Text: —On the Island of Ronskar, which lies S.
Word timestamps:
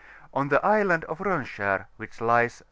—On 0.33 0.47
the 0.49 0.59
Island 0.65 1.05
of 1.05 1.19
Ronskar, 1.19 1.85
which 1.97 2.19
lies 2.21 2.53
S. 2.53 2.59